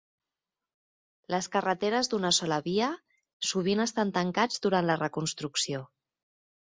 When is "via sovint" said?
2.69-3.85